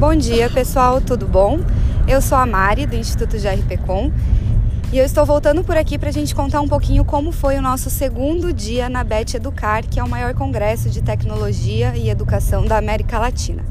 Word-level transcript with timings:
Bom 0.00 0.16
dia, 0.16 0.48
pessoal, 0.48 0.98
tudo 0.98 1.28
bom? 1.28 1.60
Eu 2.08 2.22
sou 2.22 2.38
a 2.38 2.46
Mari, 2.46 2.86
do 2.86 2.96
Instituto 2.96 3.36
GRPcom, 3.36 4.10
e 4.90 4.96
eu 4.96 5.04
estou 5.04 5.26
voltando 5.26 5.62
por 5.62 5.76
aqui 5.76 5.98
para 5.98 6.08
a 6.08 6.12
gente 6.12 6.34
contar 6.34 6.62
um 6.62 6.66
pouquinho 6.66 7.04
como 7.04 7.30
foi 7.30 7.58
o 7.58 7.60
nosso 7.60 7.90
segundo 7.90 8.50
dia 8.50 8.88
na 8.88 9.04
BET 9.04 9.34
Educar, 9.34 9.82
que 9.82 10.00
é 10.00 10.02
o 10.02 10.08
maior 10.08 10.32
congresso 10.32 10.88
de 10.88 11.02
tecnologia 11.02 11.94
e 11.94 12.08
educação 12.08 12.64
da 12.64 12.78
América 12.78 13.18
Latina. 13.18 13.62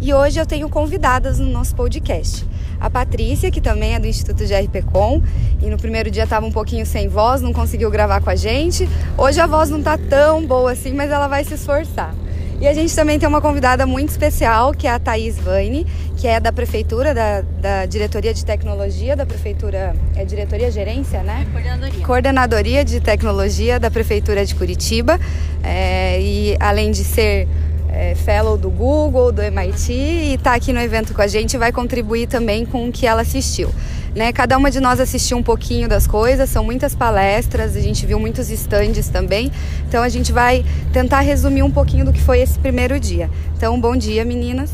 E 0.00 0.14
hoje 0.14 0.40
eu 0.40 0.46
tenho 0.46 0.66
convidadas 0.70 1.38
no 1.38 1.50
nosso 1.50 1.76
podcast. 1.76 2.46
A 2.80 2.88
Patrícia, 2.88 3.50
que 3.50 3.60
também 3.60 3.94
é 3.94 4.00
do 4.00 4.06
Instituto 4.06 4.44
GRPcom, 4.46 5.22
e 5.60 5.68
no 5.68 5.76
primeiro 5.76 6.10
dia 6.10 6.24
estava 6.24 6.46
um 6.46 6.52
pouquinho 6.52 6.86
sem 6.86 7.06
voz, 7.06 7.42
não 7.42 7.52
conseguiu 7.52 7.90
gravar 7.90 8.22
com 8.22 8.30
a 8.30 8.34
gente. 8.34 8.88
Hoje 9.18 9.42
a 9.42 9.46
voz 9.46 9.68
não 9.68 9.80
está 9.80 9.98
tão 9.98 10.46
boa 10.46 10.72
assim, 10.72 10.94
mas 10.94 11.10
ela 11.10 11.28
vai 11.28 11.44
se 11.44 11.52
esforçar. 11.52 12.14
E 12.58 12.66
a 12.66 12.72
gente 12.72 12.94
também 12.96 13.18
tem 13.18 13.28
uma 13.28 13.40
convidada 13.40 13.86
muito 13.86 14.08
especial, 14.08 14.72
que 14.72 14.86
é 14.86 14.90
a 14.90 14.98
Thaís 14.98 15.38
Vaine, 15.38 15.86
que 16.16 16.26
é 16.26 16.40
da 16.40 16.50
Prefeitura, 16.50 17.12
da, 17.12 17.42
da 17.42 17.84
Diretoria 17.84 18.32
de 18.32 18.44
Tecnologia 18.44 19.14
da 19.14 19.26
Prefeitura, 19.26 19.94
é 20.16 20.24
Diretoria 20.24 20.70
Gerência, 20.70 21.22
né? 21.22 21.46
É 21.46 21.52
coordenadoria. 21.52 22.06
Coordenadoria 22.06 22.84
de 22.84 23.00
Tecnologia 23.00 23.78
da 23.78 23.90
Prefeitura 23.90 24.46
de 24.46 24.54
Curitiba. 24.54 25.20
É, 25.62 26.18
e 26.18 26.56
além 26.58 26.90
de 26.90 27.04
ser 27.04 27.46
é, 27.90 28.14
fellow 28.14 28.56
do 28.56 28.70
Google, 28.70 29.30
do 29.32 29.42
MIT, 29.42 29.92
e 29.92 30.34
está 30.34 30.54
aqui 30.54 30.72
no 30.72 30.80
evento 30.80 31.12
com 31.12 31.20
a 31.20 31.26
gente, 31.26 31.58
vai 31.58 31.72
contribuir 31.72 32.26
também 32.26 32.64
com 32.64 32.88
o 32.88 32.92
que 32.92 33.06
ela 33.06 33.20
assistiu. 33.20 33.70
Né? 34.16 34.32
Cada 34.32 34.56
uma 34.56 34.70
de 34.70 34.80
nós 34.80 34.98
assistiu 34.98 35.36
um 35.36 35.42
pouquinho 35.42 35.86
das 35.86 36.06
coisas, 36.06 36.48
são 36.48 36.64
muitas 36.64 36.94
palestras, 36.94 37.76
a 37.76 37.80
gente 37.80 38.06
viu 38.06 38.18
muitos 38.18 38.50
estandes 38.50 39.10
também. 39.10 39.52
Então 39.86 40.02
a 40.02 40.08
gente 40.08 40.32
vai 40.32 40.64
tentar 40.90 41.20
resumir 41.20 41.62
um 41.62 41.70
pouquinho 41.70 42.06
do 42.06 42.14
que 42.14 42.22
foi 42.22 42.40
esse 42.40 42.58
primeiro 42.58 42.98
dia. 42.98 43.28
Então, 43.54 43.78
bom 43.78 43.94
dia, 43.94 44.24
meninas. 44.24 44.72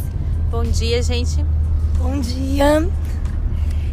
Bom 0.48 0.62
dia, 0.62 1.02
gente. 1.02 1.44
Bom 1.98 2.20
dia. 2.20 2.88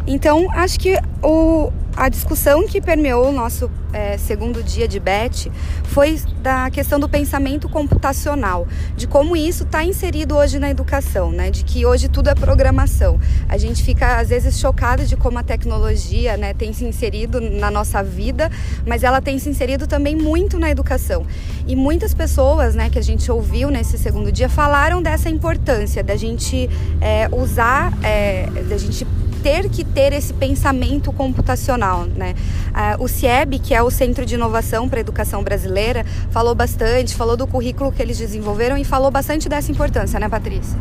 Então, 0.05 0.52
acho 0.52 0.80
que 0.80 1.00
o, 1.23 1.72
a 2.00 2.08
discussão 2.08 2.66
que 2.66 2.80
permeou 2.80 3.28
o 3.28 3.31
nosso 3.33 3.69
é, 3.92 4.17
segundo 4.17 4.64
dia 4.64 4.88
de 4.88 5.02
BET 5.02 5.52
foi 5.83 6.17
da 6.42 6.69
questão 6.69 6.97
do 6.97 7.09
pensamento 7.09 7.67
computacional, 7.67 8.66
de 8.95 9.05
como 9.05 9.36
isso 9.36 9.64
está 9.64 9.83
inserido 9.83 10.38
hoje 10.38 10.59
na 10.59 10.70
educação, 10.70 11.30
né? 11.30 11.52
de 11.52 11.66
que 11.66 11.86
hoje 11.86 12.08
tudo 12.08 12.30
é 12.30 12.36
programação. 12.36 13.20
A 13.50 13.58
gente 13.58 13.83
fica 13.83 14.17
às 14.17 14.30
vezes 14.30 14.58
chocado 14.58 15.05
de 15.05 15.17
como 15.17 15.39
a 15.39 15.44
tecnologia 15.44 16.38
né, 16.38 16.53
tem 16.53 16.72
se 16.72 16.86
inserido 16.86 17.42
na 17.42 17.70
nossa 17.70 18.02
vida, 18.02 18.50
mas 18.86 19.03
ela 19.03 19.20
tem 19.22 19.38
se 19.38 19.50
inserido 19.50 19.86
também 19.86 20.16
muito 20.16 20.58
na 20.58 20.70
educação. 20.70 21.25
E 21.67 21.75
muitas 21.75 22.14
pessoas 22.14 22.75
né, 22.75 22.89
que 22.89 22.97
a 22.97 23.03
gente 23.03 23.30
ouviu 23.30 23.70
nesse 23.70 23.97
segundo 23.97 24.31
dia 24.31 24.47
falaram 24.47 25.02
dessa 25.02 25.30
importância 25.30 26.02
da 26.02 26.16
gente 26.16 26.70
é, 27.02 27.27
usar, 27.30 27.92
é, 28.02 28.47
da 28.70 28.77
gente 28.77 29.05
ter 29.42 29.70
que 29.70 29.84
ter 29.84 30.14
esse 30.14 30.34
pensamento 30.34 31.12
computacional, 31.12 32.06
né? 32.06 32.36
Uh, 32.70 33.04
o 33.04 33.08
CIEB, 33.08 33.59
que 33.59 33.73
é 33.73 33.82
o 33.82 33.90
Centro 33.90 34.26
de 34.26 34.36
Inovação 34.36 34.88
para 34.88 35.00
a 35.00 35.02
Educação 35.02 35.44
Brasileira, 35.44 36.06
falou 36.32 36.54
bastante, 36.54 37.16
falou 37.16 37.36
do 37.36 37.48
currículo 37.48 37.92
que 37.92 38.02
eles 38.02 38.17
desenvolveram 38.17 38.78
e 38.78 38.84
falou 38.84 39.10
bastante 39.12 39.50
dessa 39.50 39.72
importância, 39.72 40.20
né, 40.20 40.30
Patrícia? 40.30 40.78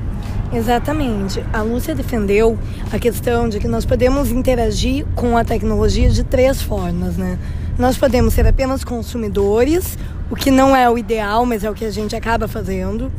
Exatamente. 0.53 1.45
A 1.53 1.62
Lúcia 1.62 1.95
defendeu 1.95 2.59
a 2.92 2.98
questão 2.98 3.48
de 3.48 3.59
que 3.61 3.69
nós 3.69 3.84
podemos 3.84 4.31
interagir 4.31 5.06
com 5.14 5.36
a 5.36 5.45
tecnologia 5.45 6.09
de 6.09 6.25
três 6.25 6.62
formas, 6.62 7.17
né? 7.17 7.39
Nós 7.79 7.97
podemos 7.97 8.34
ser 8.34 8.47
apenas 8.47 8.83
consumidores, 8.83 9.97
o 10.31 10.34
que 10.34 10.51
não 10.51 10.75
é 10.75 10.89
o 10.91 10.98
ideal, 10.98 11.47
mas 11.47 11.64
é 11.64 11.70
o 11.70 11.75
que 11.75 11.84
a 11.84 11.91
gente 11.91 12.17
acaba 12.17 12.48
fazendo. 12.48 13.12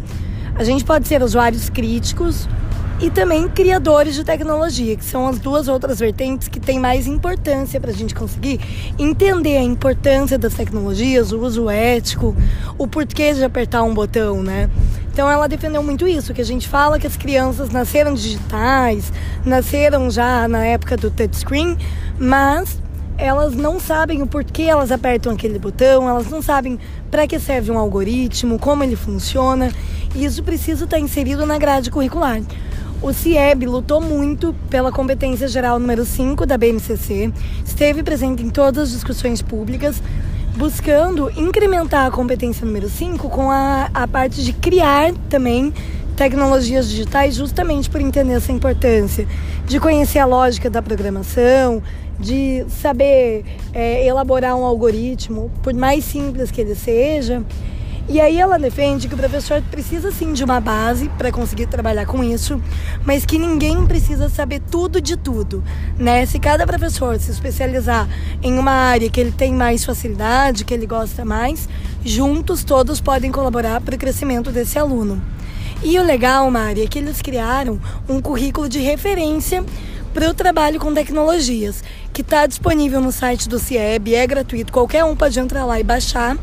A 0.56 0.64
gente 0.64 0.84
pode 0.84 1.08
ser 1.08 1.24
usuários 1.24 1.70
críticos, 1.70 2.50
e 3.02 3.10
também 3.10 3.48
criadores 3.48 4.14
de 4.14 4.24
tecnologia, 4.24 4.96
que 4.96 5.06
são 5.06 5.28
as 5.28 5.40
duas 5.40 5.68
outras 5.68 6.00
vertentes 6.00 6.48
que 6.48 6.60
têm 6.60 6.80
mais 6.80 7.08
importância 7.08 7.80
para 7.80 7.92
a 7.92 7.94
gente 7.94 8.14
conseguir 8.14 8.60
entender 8.98 9.58
a 9.58 9.64
importância 9.64 10.38
das 10.38 10.54
tecnologias, 10.54 11.32
o 11.32 11.40
uso 11.40 11.70
ético, 11.70 12.36
o 12.78 12.88
porquê 12.88 13.34
de 13.34 13.44
apertar 13.44 13.84
um 13.84 13.94
botão, 13.94 14.44
né? 14.44 14.70
Então 15.14 15.30
ela 15.30 15.48
defendeu 15.48 15.82
muito 15.82 16.08
isso, 16.08 16.34
que 16.34 16.42
a 16.42 16.46
gente 16.46 16.68
fala 16.68 17.00
que 17.00 17.08
as 17.08 17.16
crianças 17.16 17.70
nasceram 17.70 18.14
digitais, 18.14 19.12
nasceram 19.46 20.12
já 20.12 20.48
na 20.48 20.66
época 20.66 20.98
do 20.98 21.10
touchscreen, 21.10 21.78
mas 22.20 22.80
elas 23.18 23.54
não 23.54 23.80
sabem 23.80 24.22
o 24.22 24.28
porquê 24.28 24.64
elas 24.64 24.92
apertam 24.92 25.34
aquele 25.34 25.60
botão, 25.60 26.08
elas 26.08 26.30
não 26.30 26.42
sabem 26.42 26.80
para 27.12 27.28
que 27.28 27.38
serve 27.40 27.72
um 27.72 27.78
algoritmo, 27.78 28.60
como 28.60 28.84
ele 28.84 28.96
funciona, 28.96 29.72
e 30.16 30.24
isso 30.24 30.42
precisa 30.44 30.86
estar 30.86 31.00
inserido 31.00 31.46
na 31.46 31.58
grade 31.58 31.92
curricular. 31.92 32.42
O 33.02 33.14
CIEB 33.14 33.66
lutou 33.66 34.02
muito 34.02 34.54
pela 34.70 34.92
competência 34.92 35.48
geral 35.48 35.80
número 35.80 36.04
5 36.04 36.46
da 36.46 36.58
BMCC, 36.58 37.32
esteve 37.66 38.04
presente 38.04 38.44
em 38.44 38.50
todas 38.50 38.90
as 38.90 38.92
discussões 38.92 39.42
públicas, 39.42 40.04
buscando 40.58 41.32
incrementar 41.40 42.08
a 42.08 42.12
competência 42.12 42.66
número 42.66 42.90
5 42.90 43.30
com 43.30 43.50
a, 43.50 43.90
a 43.94 44.06
parte 44.06 44.44
de 44.44 44.52
criar 44.52 45.14
também 45.30 45.74
tecnologias 46.18 46.90
digitais, 46.90 47.36
justamente 47.36 47.90
por 47.90 48.02
entender 48.02 48.34
essa 48.34 48.52
importância 48.52 49.26
de 49.66 49.80
conhecer 49.80 50.20
a 50.20 50.26
lógica 50.26 50.70
da 50.70 50.82
programação, 50.82 51.82
de 52.20 52.66
saber 52.68 53.46
é, 53.74 54.06
elaborar 54.06 54.58
um 54.58 54.66
algoritmo, 54.66 55.50
por 55.64 55.74
mais 55.74 56.04
simples 56.04 56.52
que 56.52 56.60
ele 56.60 56.76
seja. 56.76 57.42
E 58.12 58.20
aí 58.20 58.40
ela 58.40 58.58
defende 58.58 59.08
que 59.08 59.14
o 59.14 59.18
professor 59.18 59.62
precisa 59.70 60.12
sim 60.12 60.34
de 60.34 60.44
uma 60.44 60.60
base 60.60 61.08
para 61.10 61.32
conseguir 61.32 61.68
trabalhar 61.68 62.08
com 62.08 62.24
isso, 62.24 62.60
mas 63.06 63.24
que 63.24 63.38
ninguém 63.38 63.86
precisa 63.86 64.30
saber 64.30 64.62
tudo 64.62 65.00
de 65.00 65.16
tudo, 65.16 65.64
né? 65.96 66.26
Se 66.26 66.40
cada 66.40 66.66
professor 66.66 67.20
se 67.20 67.30
especializar 67.30 68.10
em 68.42 68.58
uma 68.58 68.72
área 68.72 69.12
que 69.12 69.20
ele 69.20 69.32
tem 69.32 69.54
mais 69.54 69.86
facilidade, 69.86 70.66
que 70.66 70.74
ele 70.74 70.88
gosta 70.88 71.24
mais, 71.24 71.70
juntos 72.04 72.64
todos 72.64 73.00
podem 73.00 73.32
colaborar 73.32 73.80
para 73.80 73.94
o 73.94 74.00
crescimento 74.00 74.52
desse 74.52 74.80
aluno. 74.80 75.22
E 75.84 76.00
o 76.00 76.04
legal, 76.04 76.50
Mari, 76.50 76.82
é 76.82 76.88
que 76.88 76.98
eles 76.98 77.22
criaram 77.22 77.80
um 78.10 78.20
currículo 78.20 78.68
de 78.68 78.80
referência 78.80 79.64
para 80.16 80.28
o 80.28 80.34
trabalho 80.34 80.80
com 80.80 80.92
tecnologias, 80.96 81.84
que 82.12 82.22
está 82.22 82.48
disponível 82.48 83.00
no 83.02 83.12
site 83.12 83.48
do 83.48 83.60
CIEB, 83.60 84.16
é 84.16 84.26
gratuito, 84.26 84.74
qualquer 84.74 85.04
um 85.04 85.16
pode 85.16 85.40
entrar 85.40 85.64
lá 85.64 85.80
e 85.80 85.84
baixar. 85.84 86.36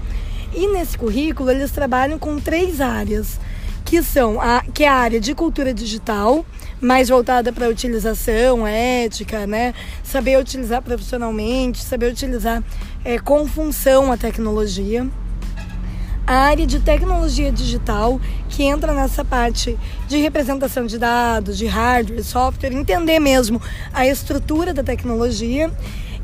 E 0.56 0.66
nesse 0.68 0.96
currículo 0.96 1.50
eles 1.50 1.70
trabalham 1.70 2.18
com 2.18 2.40
três 2.40 2.80
áreas, 2.80 3.38
que 3.84 4.02
são 4.02 4.40
a, 4.40 4.62
que 4.62 4.84
é 4.84 4.88
a 4.88 4.94
área 4.94 5.20
de 5.20 5.34
cultura 5.34 5.74
digital, 5.74 6.46
mais 6.80 7.10
voltada 7.10 7.52
para 7.52 7.68
utilização 7.68 8.66
ética, 8.66 9.46
né? 9.46 9.74
Saber 10.02 10.38
utilizar 10.38 10.80
profissionalmente, 10.80 11.84
saber 11.84 12.10
utilizar 12.10 12.64
é, 13.04 13.18
com 13.18 13.46
função 13.46 14.10
a 14.10 14.16
tecnologia. 14.16 15.06
A 16.26 16.34
área 16.34 16.66
de 16.66 16.80
tecnologia 16.80 17.52
digital, 17.52 18.18
que 18.48 18.64
entra 18.64 18.94
nessa 18.94 19.24
parte 19.24 19.78
de 20.08 20.16
representação 20.16 20.86
de 20.86 20.98
dados, 20.98 21.58
de 21.58 21.66
hardware, 21.66 22.24
software, 22.24 22.72
entender 22.72 23.20
mesmo 23.20 23.60
a 23.92 24.06
estrutura 24.06 24.72
da 24.72 24.82
tecnologia. 24.82 25.70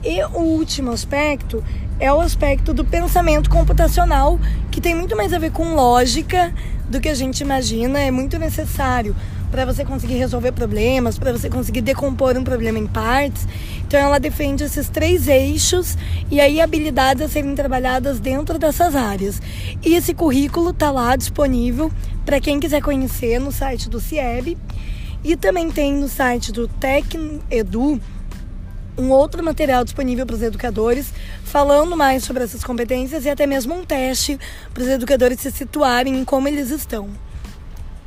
E 0.04 0.22
o 0.24 0.38
último 0.38 0.90
aspecto 0.90 1.62
é 2.00 2.12
o 2.12 2.20
aspecto 2.20 2.74
do 2.74 2.84
pensamento 2.84 3.48
computacional, 3.48 4.38
que 4.70 4.80
tem 4.80 4.94
muito 4.94 5.16
mais 5.16 5.32
a 5.32 5.38
ver 5.38 5.52
com 5.52 5.74
lógica 5.74 6.52
do 6.88 7.00
que 7.00 7.08
a 7.08 7.14
gente 7.14 7.40
imagina, 7.40 8.00
é 8.00 8.10
muito 8.10 8.38
necessário 8.38 9.14
para 9.52 9.64
você 9.64 9.84
conseguir 9.84 10.14
resolver 10.14 10.50
problemas, 10.50 11.18
para 11.18 11.30
você 11.30 11.48
conseguir 11.48 11.82
decompor 11.82 12.36
um 12.36 12.42
problema 12.42 12.78
em 12.78 12.86
partes. 12.86 13.46
Então 13.86 14.00
ela 14.00 14.18
defende 14.18 14.64
esses 14.64 14.88
três 14.88 15.28
eixos 15.28 15.96
e 16.30 16.40
aí 16.40 16.60
habilidades 16.60 17.22
a 17.22 17.28
serem 17.28 17.54
trabalhadas 17.54 18.19
dentro 18.19 18.58
dessas 18.58 18.96
áreas. 18.96 19.40
E 19.84 19.94
esse 19.94 20.14
currículo 20.14 20.70
está 20.70 20.90
lá 20.90 21.14
disponível 21.14 21.93
para 22.25 22.40
quem 22.40 22.58
quiser 22.58 22.82
conhecer 22.82 23.38
no 23.38 23.52
site 23.52 23.88
do 23.88 24.00
CIEB 24.00 24.56
e 25.22 25.37
também 25.37 25.70
tem 25.70 25.93
no 25.93 26.08
site 26.08 26.50
do 26.50 26.66
TecEdu 26.66 28.00
um 28.97 29.11
outro 29.11 29.43
material 29.43 29.85
disponível 29.85 30.27
para 30.27 30.37
os 30.37 30.43
educadores, 30.43 31.12
falando 31.44 31.97
mais 31.97 32.25
sobre 32.25 32.44
essas 32.44 32.62
competências 32.62 33.25
e 33.25 33.31
até 33.31 33.47
mesmo 33.47 33.75
um 33.75 33.85
teste 33.85 34.39
para 34.73 34.83
os 34.83 34.89
educadores 34.89 35.41
se 35.41 35.50
situarem 35.50 36.17
em 36.17 36.25
como 36.25 36.49
eles 36.49 36.71
estão. 36.71 37.11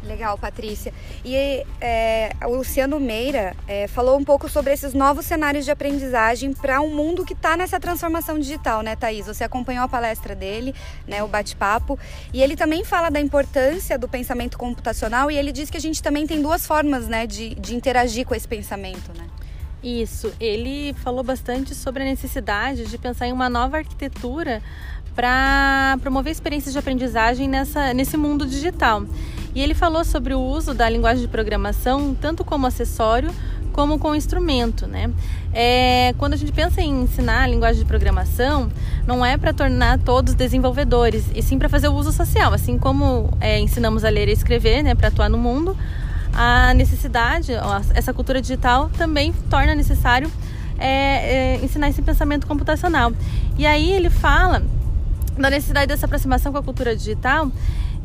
Legal, 0.06 0.38
Patrícia. 0.38 0.94
E 1.24 1.66
é, 1.82 2.32
o 2.44 2.56
Luciano 2.58 3.00
Meira 3.00 3.56
é, 3.68 3.88
falou 3.88 4.18
um 4.18 4.24
pouco 4.24 4.48
sobre 4.48 4.72
esses 4.72 4.94
novos 4.94 5.26
cenários 5.26 5.66
de 5.66 5.72
aprendizagem 5.72 6.54
para 6.54 6.80
um 6.80 6.94
mundo 6.94 7.26
que 7.26 7.34
está 7.34 7.58
nessa 7.58 7.80
transformação 7.80 8.38
digital, 8.40 8.82
né, 8.82 8.96
Thaís? 8.96 9.26
Você 9.26 9.44
acompanhou 9.44 9.84
a 9.84 9.88
palestra 9.88 10.36
dele, 10.36 10.76
né, 11.08 11.24
o 11.24 11.28
bate-papo, 11.28 11.98
e 12.32 12.42
ele 12.42 12.56
também 12.56 12.84
fala 12.84 13.10
da 13.10 13.20
importância 13.20 13.98
do 13.98 14.08
pensamento 14.08 14.58
computacional 14.58 15.32
e 15.32 15.38
ele 15.38 15.52
diz 15.52 15.70
que 15.70 15.78
a 15.78 15.82
gente 15.82 16.02
também 16.02 16.28
tem 16.28 16.42
duas 16.42 16.68
formas 16.68 17.08
né, 17.08 17.26
de, 17.26 17.56
de 17.56 17.76
interagir 17.76 18.26
com 18.26 18.36
esse 18.36 18.48
pensamento, 18.48 19.12
né? 19.18 19.28
Isso, 19.86 20.34
ele 20.40 20.96
falou 21.04 21.24
bastante 21.24 21.76
sobre 21.76 22.02
a 22.02 22.06
necessidade 22.08 22.86
de 22.86 22.98
pensar 22.98 23.28
em 23.28 23.32
uma 23.32 23.48
nova 23.48 23.78
arquitetura 23.78 24.60
para 25.14 26.00
promover 26.02 26.32
experiências 26.32 26.74
de 26.74 26.80
aprendizagem 26.80 27.48
nessa, 27.48 27.94
nesse 27.94 28.18
mundo 28.18 28.48
digital. 28.48 29.06
E 29.54 29.62
ele 29.62 29.76
falou 29.76 30.04
sobre 30.04 30.34
o 30.34 30.40
uso 30.40 30.74
da 30.74 30.90
linguagem 30.90 31.22
de 31.22 31.28
programação 31.28 32.16
tanto 32.20 32.44
como 32.44 32.66
acessório 32.66 33.32
como 33.74 34.00
com 34.00 34.16
instrumento, 34.16 34.88
né? 34.88 35.12
É, 35.54 36.16
quando 36.18 36.34
a 36.34 36.38
gente 36.38 36.52
pensa 36.52 36.82
em 36.82 37.04
ensinar 37.04 37.44
a 37.44 37.48
linguagem 37.48 37.84
de 37.84 37.86
programação, 37.86 38.72
não 39.06 39.24
é 39.24 39.38
para 39.38 39.54
tornar 39.54 40.00
todos 40.00 40.34
desenvolvedores, 40.34 41.26
e 41.36 41.44
sim 41.44 41.60
para 41.60 41.68
fazer 41.68 41.90
o 41.90 41.94
uso 41.94 42.14
social, 42.14 42.54
assim 42.54 42.80
como 42.80 43.30
é, 43.42 43.60
ensinamos 43.60 44.06
a 44.06 44.10
ler 44.10 44.30
e 44.30 44.32
escrever, 44.32 44.82
né, 44.82 44.96
para 44.96 45.10
atuar 45.10 45.30
no 45.30 45.38
mundo. 45.38 45.78
A 46.36 46.74
necessidade, 46.74 47.54
essa 47.94 48.14
cultura 48.14 48.42
digital 48.42 48.90
também 48.98 49.34
torna 49.50 49.74
necessário 49.74 50.30
é, 50.78 51.56
é, 51.56 51.60
ensinar 51.64 51.90
esse 51.90 52.02
pensamento 52.02 52.46
computacional. 52.46 53.14
E 53.58 53.66
aí 53.66 53.92
ele 53.92 54.10
fala 54.10 54.62
da 55.38 55.50
necessidade 55.50 55.88
dessa 55.88 56.06
aproximação 56.06 56.52
com 56.52 56.58
a 56.58 56.64
cultura 56.64 56.96
digital 56.96 57.52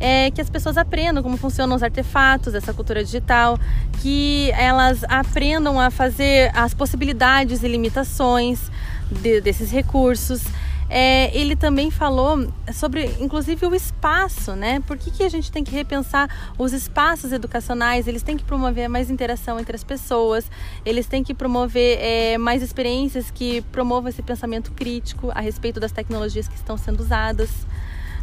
é 0.01 0.31
que 0.31 0.41
as 0.41 0.49
pessoas 0.49 0.79
aprendam 0.79 1.23
como 1.23 1.37
funcionam 1.37 1.77
os 1.77 1.83
artefatos 1.83 2.55
dessa 2.55 2.73
cultura 2.73 3.05
digital, 3.05 3.59
que 4.01 4.51
elas 4.53 5.05
aprendam 5.05 5.79
a 5.79 5.91
fazer 5.91 6.51
as 6.55 6.73
possibilidades 6.73 7.63
e 7.63 7.69
limitações 7.69 8.71
de, 9.11 9.43
desses 9.43 9.71
recursos. 9.71 10.43
É, 10.93 11.31
ele 11.39 11.55
também 11.55 11.89
falou 11.89 12.53
sobre, 12.75 13.05
inclusive, 13.21 13.65
o 13.65 13.73
espaço, 13.73 14.57
né? 14.57 14.81
Por 14.81 14.99
que, 14.99 15.13
que 15.13 15.23
a 15.23 15.29
gente 15.29 15.53
tem 15.53 15.63
que 15.63 15.71
repensar 15.71 16.29
os 16.59 16.73
espaços 16.73 17.31
educacionais? 17.31 18.09
Eles 18.09 18.25
têm 18.25 18.37
que 18.37 18.43
promover 18.43 18.89
mais 18.89 19.09
interação 19.09 19.61
entre 19.61 19.77
as 19.77 19.85
pessoas, 19.85 20.51
eles 20.85 21.07
têm 21.07 21.23
que 21.23 21.33
promover 21.33 21.99
é, 22.01 22.37
mais 22.37 22.61
experiências 22.61 23.31
que 23.31 23.63
promovam 23.71 24.09
esse 24.09 24.21
pensamento 24.21 24.73
crítico 24.73 25.31
a 25.33 25.41
respeito 25.41 25.79
das 25.79 25.93
tecnologias 25.93 26.49
que 26.49 26.57
estão 26.57 26.77
sendo 26.77 26.99
usadas. 26.99 27.51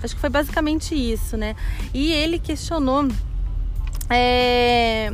Acho 0.04 0.14
que 0.14 0.20
foi 0.20 0.30
basicamente 0.30 0.94
isso, 0.94 1.38
né? 1.38 1.56
E 1.94 2.12
ele 2.12 2.38
questionou 2.38 3.08
é, 4.10 5.14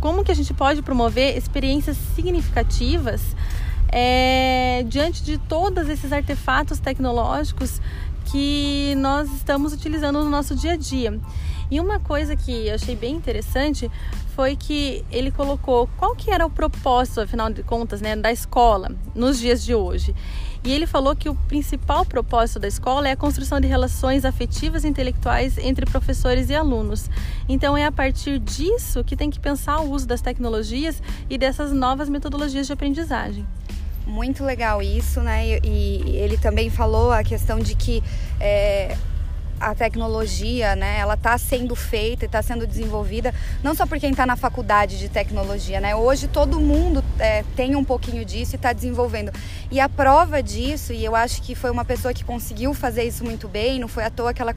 como 0.00 0.24
que 0.24 0.32
a 0.32 0.34
gente 0.34 0.52
pode 0.52 0.82
promover 0.82 1.38
experiências 1.38 1.96
significativas 2.16 3.22
é, 3.96 4.84
diante 4.88 5.22
de 5.22 5.38
todos 5.38 5.88
esses 5.88 6.12
artefatos 6.12 6.80
tecnológicos 6.80 7.80
que 8.24 8.92
nós 8.96 9.32
estamos 9.32 9.72
utilizando 9.72 10.24
no 10.24 10.28
nosso 10.28 10.56
dia 10.56 10.72
a 10.72 10.76
dia. 10.76 11.20
E 11.70 11.78
uma 11.78 12.00
coisa 12.00 12.34
que 12.34 12.66
eu 12.66 12.74
achei 12.74 12.96
bem 12.96 13.14
interessante 13.14 13.88
foi 14.34 14.56
que 14.56 15.04
ele 15.12 15.30
colocou 15.30 15.88
qual 15.96 16.16
que 16.16 16.32
era 16.32 16.44
o 16.44 16.50
propósito, 16.50 17.20
afinal 17.20 17.50
de 17.50 17.62
contas, 17.62 18.00
né, 18.00 18.16
da 18.16 18.32
escola 18.32 18.90
nos 19.14 19.38
dias 19.38 19.62
de 19.64 19.76
hoje. 19.76 20.12
E 20.64 20.72
ele 20.72 20.88
falou 20.88 21.14
que 21.14 21.28
o 21.28 21.34
principal 21.34 22.04
propósito 22.04 22.58
da 22.58 22.66
escola 22.66 23.08
é 23.08 23.12
a 23.12 23.16
construção 23.16 23.60
de 23.60 23.68
relações 23.68 24.24
afetivas 24.24 24.82
e 24.82 24.88
intelectuais 24.88 25.56
entre 25.56 25.86
professores 25.86 26.50
e 26.50 26.54
alunos. 26.54 27.08
Então 27.48 27.76
é 27.76 27.84
a 27.84 27.92
partir 27.92 28.40
disso 28.40 29.04
que 29.04 29.14
tem 29.14 29.30
que 29.30 29.38
pensar 29.38 29.78
o 29.80 29.90
uso 29.90 30.06
das 30.06 30.20
tecnologias 30.20 31.00
e 31.30 31.38
dessas 31.38 31.70
novas 31.70 32.08
metodologias 32.08 32.66
de 32.66 32.72
aprendizagem. 32.72 33.46
Muito 34.06 34.44
legal 34.44 34.82
isso, 34.82 35.20
né? 35.20 35.46
E, 35.46 35.60
e 35.64 36.16
ele 36.16 36.36
também 36.36 36.68
falou 36.68 37.10
a 37.10 37.24
questão 37.24 37.58
de 37.58 37.74
que 37.74 38.02
é, 38.38 38.96
a 39.60 39.74
tecnologia, 39.74 40.76
né, 40.76 40.98
ela 40.98 41.14
está 41.14 41.36
sendo 41.38 41.74
feita 41.74 42.24
e 42.24 42.26
está 42.26 42.42
sendo 42.42 42.66
desenvolvida 42.66 43.34
não 43.62 43.74
só 43.74 43.86
por 43.86 43.98
quem 43.98 44.10
está 44.10 44.26
na 44.26 44.36
faculdade 44.36 44.98
de 44.98 45.08
tecnologia, 45.08 45.80
né? 45.80 45.94
Hoje 45.94 46.28
todo 46.28 46.60
mundo 46.60 47.02
é, 47.18 47.44
tem 47.56 47.76
um 47.76 47.84
pouquinho 47.84 48.24
disso 48.24 48.54
e 48.54 48.56
está 48.56 48.72
desenvolvendo. 48.72 49.32
E 49.70 49.80
a 49.80 49.88
prova 49.88 50.42
disso, 50.42 50.92
e 50.92 51.04
eu 51.04 51.14
acho 51.14 51.42
que 51.42 51.54
foi 51.54 51.70
uma 51.70 51.84
pessoa 51.84 52.12
que 52.12 52.24
conseguiu 52.24 52.74
fazer 52.74 53.04
isso 53.04 53.24
muito 53.24 53.48
bem, 53.48 53.78
não 53.78 53.88
foi 53.88 54.04
à 54.04 54.10
toa 54.10 54.34
que 54.34 54.42
ela 54.42 54.52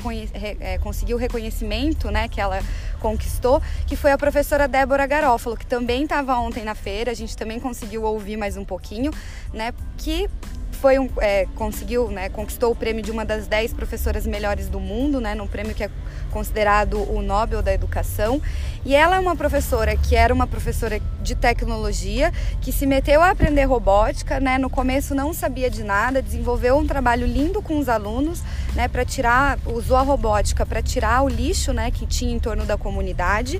é, 0.59 0.77
conseguiu 0.79 1.17
o 1.17 1.19
reconhecimento, 1.19 2.11
né, 2.11 2.27
que 2.27 2.41
ela 2.41 2.59
conquistou, 2.99 3.61
que 3.85 3.95
foi 3.95 4.11
a 4.11 4.17
professora 4.17 4.67
Débora 4.67 5.05
Garófalo, 5.05 5.55
que 5.55 5.65
também 5.65 6.03
estava 6.03 6.35
ontem 6.37 6.63
na 6.63 6.75
feira, 6.75 7.11
a 7.11 7.13
gente 7.13 7.35
também 7.37 7.59
conseguiu 7.59 8.03
ouvir 8.03 8.37
mais 8.37 8.57
um 8.57 8.65
pouquinho, 8.65 9.11
né, 9.53 9.73
que 9.97 10.29
foi 10.77 10.99
um, 10.99 11.09
é, 11.19 11.47
conseguiu, 11.55 12.09
né, 12.09 12.29
conquistou 12.29 12.71
o 12.71 12.75
prêmio 12.75 13.01
de 13.01 13.11
uma 13.11 13.25
das 13.25 13.47
dez 13.47 13.73
professoras 13.73 14.25
melhores 14.25 14.69
do 14.69 14.79
mundo, 14.79 15.19
né, 15.19 15.33
num 15.33 15.47
prêmio 15.47 15.73
que 15.73 15.83
é 15.83 15.89
considerado 16.31 16.99
o 17.11 17.21
Nobel 17.21 17.61
da 17.61 17.73
Educação. 17.73 18.41
E 18.85 18.93
ela 18.93 19.15
é 19.15 19.19
uma 19.19 19.35
professora 19.35 19.97
que 19.97 20.15
era 20.15 20.33
uma 20.33 20.45
professora 20.45 21.01
de 21.21 21.35
tecnologia, 21.35 22.31
que 22.61 22.71
se 22.71 22.85
meteu 22.85 23.21
a 23.21 23.31
aprender 23.31 23.65
robótica, 23.65 24.39
né, 24.39 24.57
no 24.57 24.69
começo 24.69 25.15
não 25.15 25.33
sabia 25.33 25.69
de 25.69 25.83
nada, 25.83 26.21
desenvolveu 26.21 26.77
um 26.77 26.85
trabalho 26.85 27.25
lindo 27.25 27.61
com 27.61 27.79
os 27.79 27.89
alunos, 27.89 28.43
né, 28.75 28.87
para 28.87 29.03
tirar, 29.03 29.57
usou 29.65 29.97
a 29.97 30.01
robótica 30.01 30.65
para 30.65 30.81
tirar 30.81 31.23
o 31.23 31.27
lixo, 31.27 31.73
né, 31.73 31.89
que 31.91 32.05
tinha 32.05 32.33
em 32.33 32.39
torno 32.39 32.65
da 32.65 32.77
comunidade 32.77 33.59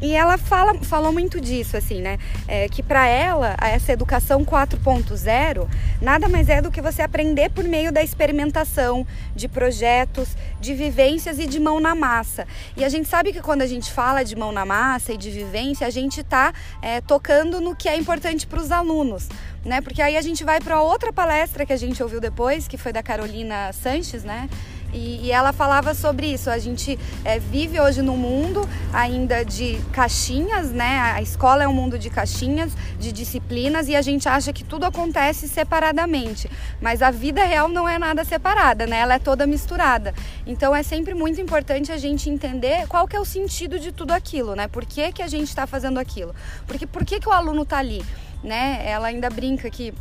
e 0.00 0.14
ela 0.14 0.38
fala, 0.38 0.74
falou 0.82 1.12
muito 1.12 1.40
disso, 1.40 1.76
assim, 1.76 2.00
né? 2.00 2.18
É, 2.48 2.68
que 2.68 2.82
para 2.82 3.06
ela, 3.06 3.56
essa 3.60 3.92
educação 3.92 4.44
4.0 4.44 5.68
nada 6.00 6.28
mais 6.28 6.48
é 6.48 6.62
do 6.62 6.70
que 6.70 6.80
você 6.80 7.02
aprender 7.02 7.50
por 7.50 7.64
meio 7.64 7.92
da 7.92 8.02
experimentação, 8.02 9.06
de 9.34 9.46
projetos, 9.48 10.36
de 10.60 10.74
vivências 10.74 11.38
e 11.38 11.46
de 11.46 11.60
mão 11.60 11.78
na 11.78 11.94
massa. 11.94 12.46
E 12.76 12.84
a 12.84 12.88
gente 12.88 13.08
sabe 13.08 13.32
que 13.32 13.40
quando 13.40 13.62
a 13.62 13.66
gente 13.66 13.92
fala 13.92 14.22
de 14.22 14.34
mão 14.34 14.52
na 14.52 14.64
massa 14.64 15.12
e 15.12 15.16
de 15.16 15.30
vivência, 15.30 15.86
a 15.86 15.90
gente 15.90 16.20
está 16.20 16.52
é, 16.80 17.00
tocando 17.00 17.60
no 17.60 17.76
que 17.76 17.88
é 17.88 17.96
importante 17.96 18.46
para 18.46 18.60
os 18.60 18.72
alunos. 18.72 19.28
Né? 19.64 19.82
Porque 19.82 20.00
aí 20.00 20.16
a 20.16 20.22
gente 20.22 20.42
vai 20.42 20.58
para 20.58 20.80
outra 20.80 21.12
palestra 21.12 21.66
que 21.66 21.72
a 21.72 21.76
gente 21.76 22.02
ouviu 22.02 22.20
depois, 22.20 22.66
que 22.66 22.78
foi 22.78 22.92
da 22.92 23.02
Carolina 23.02 23.70
Sanches, 23.74 24.24
né? 24.24 24.48
E, 24.92 25.26
e, 25.26 25.32
ela 25.32 25.52
falava 25.52 25.94
sobre 25.94 26.26
isso. 26.26 26.50
A 26.50 26.58
gente 26.58 26.98
é, 27.24 27.38
vive 27.38 27.80
hoje 27.80 28.02
num 28.02 28.16
mundo 28.16 28.68
ainda 28.92 29.44
de 29.44 29.78
caixinhas, 29.92 30.70
né? 30.72 30.98
A 31.14 31.22
escola 31.22 31.62
é 31.62 31.68
um 31.68 31.72
mundo 31.72 31.98
de 31.98 32.10
caixinhas, 32.10 32.72
de 32.98 33.12
disciplinas, 33.12 33.88
e 33.88 33.94
a 33.94 34.02
gente 34.02 34.28
acha 34.28 34.52
que 34.52 34.64
tudo 34.64 34.84
acontece 34.84 35.48
separadamente. 35.48 36.50
Mas 36.80 37.02
a 37.02 37.10
vida 37.10 37.44
real 37.44 37.68
não 37.68 37.88
é 37.88 37.98
nada 37.98 38.24
separada, 38.24 38.86
né? 38.86 38.98
Ela 38.98 39.14
é 39.14 39.18
toda 39.18 39.46
misturada. 39.46 40.14
Então 40.46 40.74
é 40.74 40.82
sempre 40.82 41.14
muito 41.14 41.40
importante 41.40 41.92
a 41.92 41.96
gente 41.96 42.28
entender 42.28 42.86
qual 42.88 43.06
que 43.06 43.16
é 43.16 43.20
o 43.20 43.24
sentido 43.24 43.78
de 43.78 43.92
tudo 43.92 44.12
aquilo, 44.12 44.54
né? 44.54 44.68
Por 44.68 44.84
que, 44.84 45.12
que 45.12 45.22
a 45.22 45.28
gente 45.28 45.48
está 45.48 45.66
fazendo 45.66 45.98
aquilo? 45.98 46.34
Porque 46.66 46.86
por 46.86 47.04
que, 47.04 47.20
que 47.20 47.28
o 47.28 47.32
aluno 47.32 47.62
está 47.62 47.78
ali? 47.78 48.04
Né? 48.42 48.82
Ela 48.86 49.08
ainda 49.08 49.28
brinca 49.28 49.68
que 49.68 49.92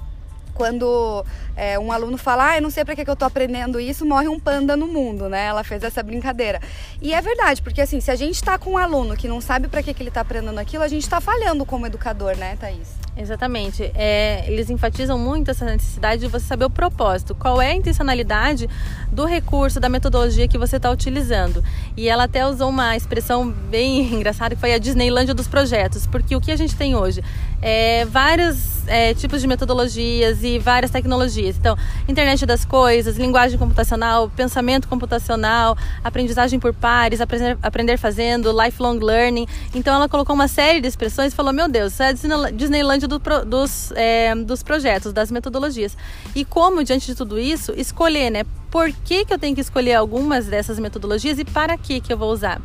quando 0.59 1.25
é, 1.55 1.79
um 1.79 1.89
aluno 1.89 2.17
fala, 2.17 2.49
ah, 2.49 2.57
eu 2.57 2.61
não 2.61 2.69
sei 2.69 2.83
para 2.83 2.93
que, 2.93 3.05
que 3.05 3.09
eu 3.09 3.13
estou 3.13 3.25
aprendendo 3.25 3.79
isso, 3.79 4.05
morre 4.05 4.27
um 4.27 4.37
panda 4.37 4.75
no 4.75 4.87
mundo, 4.87 5.29
né? 5.29 5.45
Ela 5.45 5.63
fez 5.63 5.81
essa 5.83 6.03
brincadeira. 6.03 6.59
E 7.01 7.13
é 7.13 7.21
verdade, 7.21 7.61
porque 7.61 7.79
assim, 7.79 8.01
se 8.01 8.11
a 8.11 8.15
gente 8.17 8.35
está 8.35 8.57
com 8.57 8.71
um 8.71 8.77
aluno 8.77 9.15
que 9.15 9.25
não 9.25 9.39
sabe 9.39 9.69
para 9.69 9.81
que, 9.81 9.93
que 9.93 10.03
ele 10.03 10.09
está 10.09 10.19
aprendendo 10.19 10.59
aquilo, 10.59 10.83
a 10.83 10.89
gente 10.89 11.03
está 11.03 11.21
falhando 11.21 11.65
como 11.65 11.87
educador, 11.87 12.35
né, 12.35 12.57
Thaís? 12.59 12.89
Exatamente. 13.19 13.91
É, 13.95 14.45
eles 14.47 14.69
enfatizam 14.69 15.19
muito 15.19 15.51
essa 15.51 15.65
necessidade 15.65 16.21
de 16.21 16.27
você 16.29 16.45
saber 16.45 16.63
o 16.63 16.69
propósito, 16.69 17.35
qual 17.35 17.61
é 17.61 17.71
a 17.71 17.75
intencionalidade 17.75 18.69
do 19.11 19.25
recurso, 19.25 19.77
da 19.77 19.89
metodologia 19.89 20.47
que 20.47 20.57
você 20.57 20.77
está 20.77 20.89
utilizando. 20.89 21.61
E 21.97 22.07
ela 22.07 22.23
até 22.23 22.47
usou 22.47 22.69
uma 22.69 22.95
expressão 22.95 23.49
bem 23.49 24.03
engraçada 24.15 24.55
que 24.55 24.61
foi 24.61 24.73
a 24.73 24.77
Disneylândia 24.77 25.33
dos 25.33 25.49
projetos, 25.49 26.07
porque 26.07 26.33
o 26.33 26.39
que 26.39 26.49
a 26.49 26.55
gente 26.55 26.77
tem 26.77 26.95
hoje 26.95 27.21
é 27.61 28.05
vários 28.05 28.87
é, 28.87 29.13
tipos 29.13 29.41
de 29.41 29.47
metodologias 29.47 30.41
e 30.41 30.57
várias 30.57 30.89
tecnologias. 30.89 31.57
Então, 31.57 31.77
internet 32.07 32.45
das 32.45 32.63
coisas, 32.63 33.17
linguagem 33.17 33.59
computacional, 33.59 34.29
pensamento 34.29 34.87
computacional, 34.87 35.77
aprendizagem 36.01 36.57
por 36.57 36.73
pares, 36.73 37.19
aprender, 37.19 37.57
aprender 37.61 37.97
fazendo, 37.97 38.49
lifelong 38.51 38.97
learning. 38.99 39.45
Então, 39.75 39.93
ela 39.93 40.07
colocou 40.07 40.33
uma 40.33 40.47
série 40.47 40.79
de 40.79 40.87
expressões 40.87 41.33
e 41.33 41.35
falou: 41.35 41.51
Meu 41.51 41.67
Deus, 41.67 41.93
isso 41.93 42.03
é 42.03 42.07
a 42.07 42.51
Disneylandia 42.51 43.08
do, 43.09 43.19
dos, 43.45 43.91
é, 43.95 44.33
dos 44.35 44.63
projetos, 44.63 45.11
das 45.11 45.29
metodologias. 45.29 45.97
E 46.33 46.45
como, 46.45 46.83
diante 46.83 47.07
de 47.07 47.15
tudo 47.15 47.37
isso, 47.37 47.73
escolher, 47.75 48.29
né? 48.29 48.43
Por 48.71 48.91
que, 48.91 49.25
que 49.25 49.33
eu 49.33 49.39
tenho 49.39 49.55
que 49.55 49.61
escolher 49.61 49.95
algumas 49.95 50.45
dessas 50.47 50.79
metodologias 50.79 51.39
e 51.39 51.45
para 51.45 51.77
que, 51.77 51.99
que 51.99 52.13
eu 52.13 52.17
vou 52.17 52.31
usar? 52.31 52.61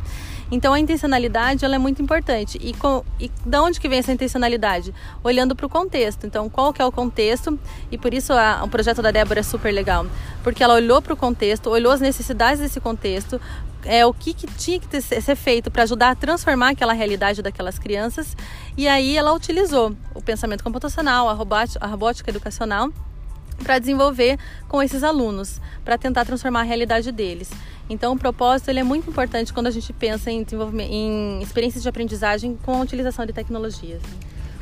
Então 0.51 0.75
a 0.75 0.79
intencionalidade 0.79 1.65
ela 1.65 1.75
é 1.75 1.79
muito 1.79 2.03
importante. 2.03 2.59
E, 2.61 2.73
com, 2.75 3.05
e 3.19 3.31
de 3.45 3.59
onde 3.59 3.81
que 3.81 3.89
vem 3.89 3.99
essa 3.99 4.13
intencionalidade? 4.13 4.95
Olhando 5.23 5.57
para 5.57 5.67
o 5.67 5.69
contexto. 5.69 6.27
Então 6.27 6.49
qual 6.49 6.73
que 6.73 6.83
é 6.83 6.85
o 6.85 6.93
contexto? 6.93 7.59
E 7.91 7.97
por 7.97 8.13
isso 8.13 8.33
a, 8.33 8.63
o 8.63 8.69
projeto 8.69 9.01
da 9.01 9.11
Débora 9.11 9.41
é 9.41 9.43
super 9.43 9.73
legal, 9.73 10.07
porque 10.43 10.63
ela 10.63 10.75
olhou 10.75 11.01
para 11.01 11.15
o 11.15 11.17
contexto, 11.17 11.71
olhou 11.71 11.93
as 11.93 12.01
necessidades 12.01 12.61
desse 12.61 12.81
contexto, 12.81 13.41
é 13.85 14.05
o 14.05 14.15
que, 14.15 14.33
que 14.33 14.47
tinha 14.47 14.81
que 14.81 14.89
ter, 14.89 15.01
ser 15.01 15.37
feito 15.37 15.71
para 15.71 15.83
ajudar 15.83 16.11
a 16.11 16.15
transformar 16.15 16.71
aquela 16.71 16.93
realidade 16.93 17.43
daquelas 17.43 17.79
crianças. 17.79 18.37
E 18.77 18.89
aí 18.89 19.17
ela 19.17 19.33
utilizou 19.33 19.95
o 20.15 20.23
pensamento 20.23 20.63
computacional, 20.65 21.29
a 21.29 21.33
robótica, 21.33 21.85
a 21.85 21.89
robótica 21.89 22.31
educacional 22.31 22.91
para 23.63 23.79
desenvolver 23.79 24.39
com 24.69 24.83
esses 24.83 25.03
alunos, 25.03 25.61
para 25.85 25.97
tentar 25.97 26.25
transformar 26.25 26.61
a 26.61 26.65
realidade 26.65 27.11
deles. 27.13 27.51
Então, 27.89 28.15
o 28.15 28.19
propósito 28.19 28.71
ele 28.71 28.81
é 28.81 28.85
muito 28.85 29.09
importante 29.09 29.53
quando 29.53 29.67
a 29.67 29.71
gente 29.71 29.93
pensa 29.93 30.31
em 30.31 30.45
em 30.81 31.43
experiências 31.43 31.83
de 31.83 31.89
aprendizagem 31.89 32.59
com 32.63 32.77
a 32.77 32.81
utilização 32.81 33.27
de 33.27 33.33
tecnologias. 33.33 34.03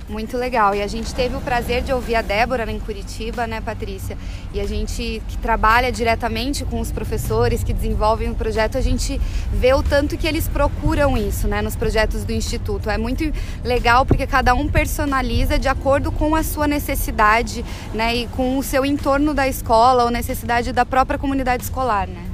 Muito 0.08 0.36
legal. 0.36 0.74
E 0.74 0.82
a 0.82 0.86
gente 0.86 1.14
teve 1.14 1.36
o 1.36 1.40
prazer 1.40 1.82
de 1.82 1.92
ouvir 1.92 2.16
a 2.16 2.22
Débora 2.22 2.70
em 2.70 2.78
Curitiba, 2.78 3.46
né, 3.46 3.60
Patrícia? 3.60 4.18
E 4.52 4.60
a 4.60 4.66
gente 4.66 5.22
que 5.28 5.38
trabalha 5.38 5.92
diretamente 5.92 6.64
com 6.64 6.80
os 6.80 6.90
professores 6.90 7.62
que 7.62 7.72
desenvolvem 7.72 8.30
o 8.30 8.34
projeto, 8.34 8.76
a 8.76 8.80
gente 8.80 9.20
vê 9.52 9.72
o 9.72 9.82
tanto 9.82 10.18
que 10.18 10.26
eles 10.26 10.48
procuram 10.48 11.16
isso, 11.16 11.46
né, 11.48 11.62
nos 11.62 11.76
projetos 11.76 12.24
do 12.24 12.32
instituto. 12.32 12.90
É 12.90 12.98
muito 12.98 13.32
legal 13.64 14.04
porque 14.04 14.26
cada 14.26 14.54
um 14.54 14.68
personaliza 14.68 15.58
de 15.58 15.68
acordo 15.68 16.10
com 16.10 16.34
a 16.34 16.42
sua 16.42 16.66
necessidade, 16.66 17.64
né, 17.94 18.14
e 18.14 18.26
com 18.28 18.58
o 18.58 18.62
seu 18.62 18.84
entorno 18.84 19.32
da 19.32 19.46
escola 19.48 20.04
ou 20.04 20.10
necessidade 20.10 20.72
da 20.72 20.84
própria 20.84 21.18
comunidade 21.18 21.62
escolar, 21.62 22.08
né? 22.08 22.31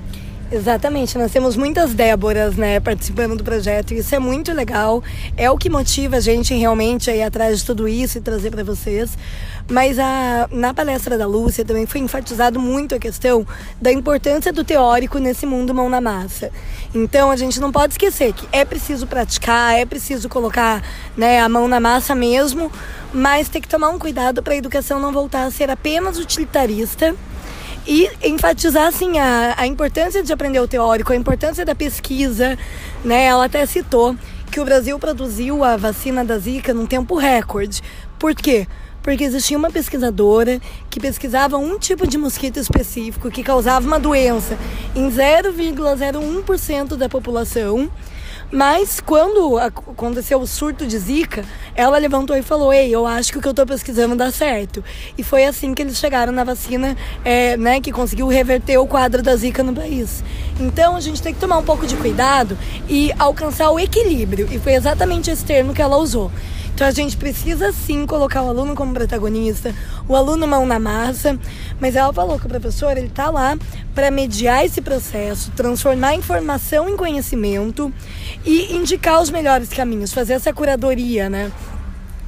Exatamente, 0.51 1.19
nós 1.19 1.31
temos 1.31 1.59
muitas 1.59 1.93
Déboras, 1.93 2.57
né, 2.57 2.81
participando 2.81 3.37
do 3.37 3.45
projeto 3.45 3.93
e 3.93 3.99
isso 3.99 4.15
é 4.15 4.19
muito 4.19 4.51
legal. 4.55 5.03
É 5.37 5.51
o 5.51 5.59
que 5.59 5.69
motiva 5.69 6.17
a 6.17 6.21
gente 6.21 6.55
realmente 6.55 7.11
a 7.11 7.15
ir 7.15 7.23
atrás 7.23 7.59
de 7.59 7.67
tudo 7.67 7.87
isso 7.87 8.17
e 8.17 8.21
trazer 8.23 8.51
para 8.51 8.65
vocês. 8.65 9.11
Mas 9.71 9.99
a, 9.99 10.49
na 10.51 10.73
palestra 10.73 11.19
da 11.19 11.27
Lúcia 11.27 11.67
também 11.67 11.85
foi 11.85 12.01
enfatizado 12.01 12.59
muito 12.59 12.95
a 12.95 12.99
questão 12.99 13.47
da 13.79 13.93
importância 13.93 14.51
do 14.51 14.65
teórico 14.65 15.19
nesse 15.19 15.45
mundo 15.45 15.75
mão 15.75 15.91
na 15.91 16.01
massa. 16.01 16.51
Então 16.95 17.31
a 17.31 17.37
gente 17.37 17.61
não 17.61 17.71
pode 17.71 17.93
esquecer 17.93 18.33
que 18.33 18.49
é 18.51 18.65
preciso 18.65 19.07
praticar, 19.07 19.79
é 19.79 19.85
preciso 19.85 20.31
colocar 20.31 20.83
né, 21.15 21.41
a 21.41 21.49
mão 21.51 21.69
na 21.69 21.79
massa 21.79 22.15
mesmo, 22.15 22.73
mas 23.13 23.51
tem 23.51 23.61
que 23.61 23.69
tomar 23.69 23.91
um 23.91 23.99
cuidado 23.99 24.43
para 24.43 24.55
a 24.55 24.57
educação 24.57 24.99
não 24.99 25.13
voltar 25.13 25.45
a 25.45 25.51
ser 25.51 25.69
apenas 25.69 26.17
utilitarista 26.17 27.15
e 27.89 28.11
enfatizar 28.23 28.87
assim 28.87 29.19
a, 29.19 29.55
a 29.57 29.67
importância 29.67 30.23
de 30.23 30.31
aprender 30.31 30.61
o 30.61 30.69
teórico, 30.69 31.11
a 31.11 31.17
importância 31.17 31.65
da 31.65 31.75
pesquisa, 31.75 32.59
né? 33.03 33.25
Ela 33.25 33.47
até 33.47 33.65
citou 33.65 34.15
que 34.53 34.61
o 34.61 34.65
Brasil 34.65 34.99
produziu 34.99 35.65
a 35.65 35.75
vacina 35.79 36.23
da 36.23 36.37
Zika 36.37 36.75
num 36.75 36.85
tempo 36.85 37.17
recorde. 37.17 37.83
Por 38.19 38.35
quê? 38.35 38.67
Porque 39.03 39.25
existia 39.25 39.57
uma 39.57 39.71
pesquisadora 39.71 40.61
que 40.91 41.01
pesquisava 41.01 41.57
um 41.57 41.79
tipo 41.79 42.07
de 42.07 42.19
mosquito 42.19 42.59
específico 42.59 43.31
que 43.31 43.43
causava 43.43 43.87
uma 43.87 43.99
doença 43.99 44.59
em 44.95 45.11
0,01% 45.11 46.95
da 46.95 47.09
população 47.09 47.91
mas 48.51 48.99
quando 48.99 49.59
aconteceu 49.59 50.41
o 50.41 50.47
surto 50.47 50.87
de 50.87 50.99
Zika, 50.99 51.45
ela 51.75 51.99
levantou 51.99 52.35
e 52.37 52.43
falou: 52.43 52.73
Ei, 52.73 52.95
eu 52.95 53.07
acho 53.07 53.31
que 53.33 53.39
o 53.39 53.41
que 53.43 53.49
eu 53.49 53.51
estou 53.51 53.67
pesquisando 53.67 54.17
dá 54.17 54.31
certo. 54.31 54.83
E 55.17 55.23
foi 55.23 55.45
assim 55.45 55.75
que 55.75 55.83
eles 55.83 55.99
chegaram 55.99 56.33
na 56.33 56.45
vacina, 56.45 56.97
é, 57.25 57.57
né, 57.57 57.81
que 57.81 57.93
conseguiu 57.93 58.27
reverter 58.27 58.79
o 58.79 58.87
quadro 58.87 59.23
da 59.23 59.37
Zika 59.37 59.63
no 59.63 59.75
país. 59.75 60.25
Então 60.59 60.97
a 60.97 61.01
gente 61.01 61.21
tem 61.21 61.35
que 61.35 61.41
tomar 61.41 61.59
um 61.59 61.65
pouco 61.65 61.87
de 61.87 61.97
cuidado 61.97 62.57
e 62.89 63.13
alcançar 63.19 63.71
o 63.71 63.79
equilíbrio. 63.79 64.49
E 64.51 64.59
foi 64.59 64.75
exatamente 64.75 65.31
esse 65.31 65.45
termo 65.45 65.75
que 65.75 65.83
ela 65.83 65.99
usou. 65.99 66.31
Então 66.79 66.87
a 66.87 66.93
gente 66.93 67.17
precisa 67.17 67.73
sim 67.73 68.07
colocar 68.07 68.41
o 68.41 68.49
aluno 68.49 68.73
como 68.77 68.95
protagonista, 68.95 69.75
o 70.07 70.15
aluno 70.15 70.47
mão 70.47 70.65
na 70.65 70.79
massa, 70.79 71.37
mas 71.81 71.97
ela 71.97 72.13
falou 72.13 72.39
que 72.39 72.47
o 72.47 72.49
professor 72.49 72.97
ele 72.97 73.09
está 73.09 73.29
lá 73.31 73.59
para 73.97 74.13
mediar 74.13 74.65
esse 74.65 74.81
processo, 74.81 75.51
transformar 75.57 76.15
informação 76.15 76.89
em 76.89 76.97
conhecimento 76.97 77.93
e 78.47 78.77
indicar 78.77 79.21
os 79.21 79.29
melhores 79.29 79.71
caminhos, 79.71 80.13
fazer 80.13 80.35
essa 80.35 80.53
curadoria, 80.53 81.29
né? 81.29 81.51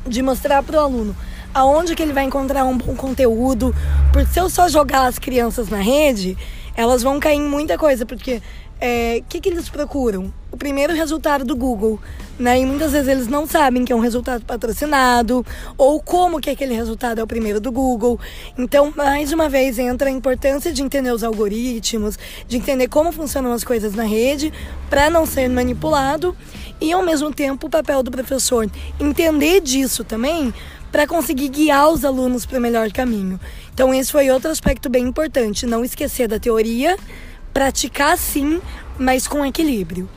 De 0.04 0.21
mostrar 0.21 0.64
para 0.64 0.78
o 0.78 0.80
aluno 0.80 1.14
aonde 1.54 1.95
que 1.95 2.02
ele 2.02 2.12
vai 2.12 2.25
encontrar 2.25 2.64
um 2.64 2.76
bom 2.76 2.97
conteúdo, 2.97 3.73
porque 4.12 4.33
se 4.33 4.40
eu 4.40 4.50
só 4.50 4.69
jogar 4.69 5.07
as 5.07 5.16
crianças 5.16 5.69
na 5.69 5.78
rede, 5.78 6.37
elas 6.75 7.04
vão 7.04 7.21
cair 7.21 7.37
em 7.37 7.49
muita 7.49 7.78
coisa, 7.78 8.04
porque 8.04 8.42
é, 8.80 9.22
que, 9.28 9.40
que 9.40 9.49
eles 9.49 9.68
procuram? 9.68 10.32
O 10.50 10.56
primeiro 10.56 10.94
resultado 10.94 11.44
do 11.44 11.54
Google, 11.54 12.00
né? 12.38 12.58
E 12.58 12.66
muitas 12.66 12.92
vezes 12.92 13.08
eles 13.08 13.28
não 13.28 13.46
sabem 13.46 13.84
que 13.84 13.92
é 13.92 13.96
um 13.96 14.00
resultado 14.00 14.44
patrocinado 14.44 15.44
ou 15.76 16.00
como 16.00 16.40
que 16.40 16.50
aquele 16.50 16.75
resultado 16.75 17.20
é 17.20 17.22
o 17.22 17.26
primeiro 17.26 17.60
do 17.60 17.70
Google. 17.70 18.18
Então, 18.58 18.92
mais 18.96 19.32
uma 19.32 19.49
vez, 19.49 19.78
entra 19.78 20.08
a 20.08 20.12
importância 20.12 20.72
de 20.72 20.82
entender 20.82 21.12
os 21.12 21.22
algoritmos, 21.22 22.18
de 22.49 22.56
entender 22.56 22.88
como 22.88 23.12
funcionam 23.12 23.52
as 23.52 23.62
coisas 23.62 23.94
na 23.94 24.04
rede 24.04 24.52
para 24.88 25.10
não 25.10 25.26
ser 25.26 25.49
manipulado 25.49 26.34
e, 26.80 26.92
ao 26.92 27.02
mesmo 27.02 27.32
tempo, 27.32 27.66
o 27.66 27.70
papel 27.70 28.02
do 28.02 28.10
professor 28.10 28.68
entender 28.99 29.60
disso 29.60 30.02
também 30.02 30.52
para 30.90 31.06
conseguir 31.06 31.49
guiar 31.49 31.90
os 31.90 32.04
alunos 32.04 32.44
para 32.44 32.58
o 32.58 32.60
melhor 32.60 32.90
caminho. 32.90 33.38
Então, 33.72 33.94
esse 33.94 34.10
foi 34.10 34.30
outro 34.30 34.50
aspecto 34.50 34.88
bem 34.88 35.04
importante, 35.04 35.66
não 35.66 35.84
esquecer 35.84 36.26
da 36.26 36.40
teoria 36.40 36.96
praticar 37.52 38.16
sim, 38.16 38.61
mas 38.99 39.26
com 39.26 39.45
equilíbrio. 39.45 40.09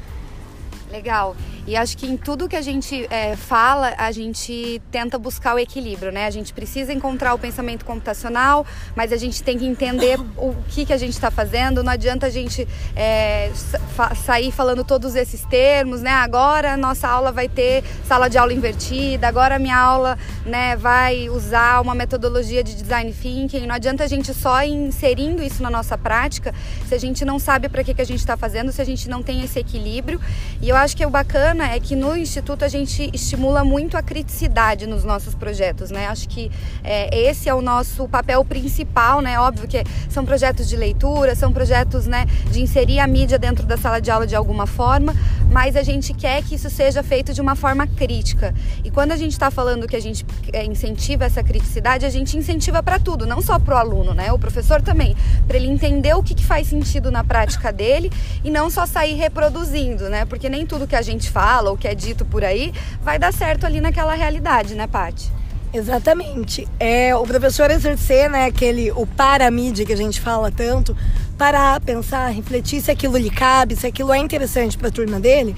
Legal. 0.89 1.35
E 1.65 1.77
acho 1.77 1.97
que 1.97 2.05
em 2.05 2.17
tudo 2.17 2.49
que 2.49 2.55
a 2.55 2.61
gente 2.61 3.07
é, 3.09 3.35
fala, 3.35 3.93
a 3.97 4.11
gente 4.11 4.81
tenta 4.91 5.17
buscar 5.17 5.55
o 5.55 5.59
equilíbrio, 5.59 6.11
né? 6.11 6.25
A 6.25 6.29
gente 6.29 6.53
precisa 6.53 6.91
encontrar 6.91 7.33
o 7.33 7.39
pensamento 7.39 7.85
computacional, 7.85 8.65
mas 8.95 9.13
a 9.13 9.17
gente 9.17 9.41
tem 9.41 9.57
que 9.57 9.65
entender 9.65 10.19
o 10.37 10.53
que, 10.69 10.85
que 10.85 10.91
a 10.91 10.97
gente 10.97 11.13
está 11.13 11.31
fazendo. 11.31 11.81
Não 11.81 11.91
adianta 11.91 12.25
a 12.25 12.29
gente 12.29 12.67
é, 12.95 13.51
fa 13.95 14.13
sair 14.15 14.51
falando 14.51 14.83
todos 14.83 15.15
esses 15.15 15.45
termos, 15.45 16.01
né? 16.01 16.11
Agora 16.11 16.73
a 16.73 16.77
nossa 16.77 17.07
aula 17.07 17.31
vai 17.31 17.47
ter 17.47 17.83
sala 18.05 18.29
de 18.29 18.37
aula 18.37 18.53
invertida, 18.53 19.27
agora 19.27 19.55
a 19.55 19.59
minha 19.59 19.77
aula 19.77 20.17
né, 20.45 20.75
vai 20.75 21.29
usar 21.29 21.81
uma 21.81 21.95
metodologia 21.95 22.63
de 22.63 22.75
design 22.75 23.13
thinking. 23.13 23.65
Não 23.65 23.75
adianta 23.75 24.03
a 24.03 24.07
gente 24.07 24.33
só 24.33 24.63
inserindo 24.63 25.41
isso 25.41 25.63
na 25.63 25.69
nossa 25.69 25.97
prática 25.97 26.53
se 26.87 26.93
a 26.93 26.99
gente 26.99 27.23
não 27.23 27.39
sabe 27.39 27.69
para 27.69 27.83
que, 27.83 27.93
que 27.93 28.01
a 28.01 28.05
gente 28.05 28.19
está 28.19 28.35
fazendo, 28.35 28.71
se 28.71 28.81
a 28.81 28.85
gente 28.85 29.09
não 29.09 29.23
tem 29.23 29.43
esse 29.43 29.59
equilíbrio. 29.59 30.19
E 30.61 30.67
eu 30.67 30.75
acho 30.75 30.95
que 30.97 31.05
o 31.05 31.09
bacana 31.09 31.52
bacana 31.53 31.71
é 31.71 31.79
que 31.79 31.95
no 31.95 32.17
Instituto 32.17 32.65
a 32.65 32.67
gente 32.67 33.09
estimula 33.13 33.63
muito 33.63 33.95
a 33.95 34.01
criticidade 34.01 34.87
nos 34.87 35.03
nossos 35.03 35.35
projetos, 35.35 35.91
né? 35.91 36.07
Acho 36.07 36.27
que 36.27 36.51
é, 36.83 37.15
esse 37.29 37.47
é 37.47 37.53
o 37.53 37.61
nosso 37.61 38.07
papel 38.07 38.43
principal, 38.43 39.21
né? 39.21 39.39
Óbvio 39.39 39.67
que 39.67 39.83
são 40.09 40.25
projetos 40.25 40.67
de 40.67 40.75
leitura, 40.75 41.35
são 41.35 41.53
projetos 41.53 42.07
né, 42.07 42.25
de 42.49 42.61
inserir 42.61 42.99
a 42.99 43.07
mídia 43.07 43.37
dentro 43.37 43.65
da 43.67 43.77
sala 43.77 44.01
de 44.01 44.09
aula 44.09 44.25
de 44.25 44.35
alguma 44.35 44.65
forma, 44.65 45.13
mas 45.51 45.75
a 45.75 45.83
gente 45.83 46.13
quer 46.13 46.41
que 46.43 46.55
isso 46.55 46.69
seja 46.69 47.03
feito 47.03 47.33
de 47.33 47.41
uma 47.41 47.55
forma 47.55 47.85
crítica. 47.85 48.53
E 48.83 48.89
quando 48.89 49.11
a 49.11 49.15
gente 49.15 49.33
está 49.33 49.51
falando 49.51 49.87
que 49.87 49.95
a 49.95 50.01
gente 50.01 50.25
é, 50.51 50.65
incentiva 50.65 51.25
essa 51.25 51.43
criticidade, 51.43 52.05
a 52.05 52.09
gente 52.09 52.35
incentiva 52.35 52.81
para 52.81 52.97
tudo, 52.97 53.27
não 53.27 53.41
só 53.41 53.59
para 53.59 53.75
o 53.75 53.77
aluno, 53.77 54.13
né? 54.13 54.31
O 54.33 54.39
professor 54.39 54.81
também, 54.81 55.15
para 55.47 55.57
ele 55.57 55.67
entender 55.67 56.15
o 56.15 56.23
que, 56.23 56.33
que 56.33 56.45
faz 56.45 56.67
sentido 56.67 57.11
na 57.11 57.23
prática 57.23 57.71
dele 57.71 58.11
e 58.43 58.49
não 58.49 58.69
só 58.71 58.87
sair 58.87 59.13
reproduzindo, 59.13 60.09
né? 60.09 60.25
Porque 60.25 60.49
nem 60.49 60.65
tudo 60.65 60.87
que 60.87 60.95
a 60.95 61.01
gente 61.01 61.29
faz 61.29 61.42
fala 61.43 61.71
ou 61.71 61.77
que 61.77 61.89
é 61.89 61.93
dito 61.93 62.23
por 62.23 62.41
aí 62.41 62.73
vai 63.01 63.19
dar 63.19 63.33
certo 63.33 63.65
ali 63.65 63.81
naquela 63.81 64.13
realidade, 64.13 64.75
né, 64.75 64.87
Paty? 64.87 65.29
Exatamente. 65.73 66.65
É 66.79 67.13
o 67.15 67.23
professor 67.23 67.69
exercer, 67.69 68.29
né, 68.29 68.45
aquele 68.45 68.91
o 68.91 69.05
para 69.05 69.51
mídia 69.51 69.85
que 69.85 69.91
a 69.91 69.97
gente 69.97 70.21
fala 70.21 70.49
tanto, 70.49 70.95
parar, 71.37 71.81
pensar, 71.81 72.29
refletir 72.29 72.79
se 72.79 72.89
aquilo 72.89 73.17
lhe 73.17 73.29
cabe, 73.29 73.75
se 73.75 73.85
aquilo 73.85 74.13
é 74.13 74.19
interessante 74.19 74.77
para 74.77 74.87
a 74.87 74.91
turma 74.91 75.19
dele. 75.19 75.53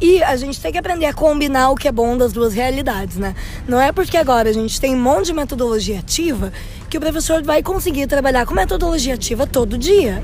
E 0.00 0.22
a 0.22 0.36
gente 0.36 0.60
tem 0.60 0.70
que 0.70 0.78
aprender 0.78 1.06
a 1.06 1.14
combinar 1.14 1.70
o 1.70 1.74
que 1.74 1.88
é 1.88 1.92
bom 1.92 2.16
das 2.16 2.32
duas 2.32 2.52
realidades, 2.54 3.16
né? 3.16 3.34
Não 3.66 3.80
é 3.80 3.90
porque 3.90 4.16
agora 4.16 4.50
a 4.50 4.52
gente 4.52 4.80
tem 4.80 4.94
um 4.94 5.00
monte 5.00 5.26
de 5.26 5.32
metodologia 5.32 5.98
ativa 5.98 6.52
que 6.88 6.98
o 6.98 7.00
professor 7.00 7.42
vai 7.42 7.60
conseguir 7.60 8.06
trabalhar 8.06 8.46
com 8.46 8.54
metodologia 8.54 9.14
ativa 9.14 9.46
todo 9.46 9.78
dia. 9.78 10.22